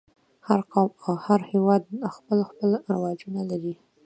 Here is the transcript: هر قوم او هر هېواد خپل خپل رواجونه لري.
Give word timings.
هر 0.47 0.59
قوم 0.71 0.91
او 1.05 1.13
هر 1.25 1.39
هېواد 1.51 1.81
خپل 2.15 2.39
خپل 2.49 2.69
رواجونه 2.91 3.41
لري. 3.51 3.75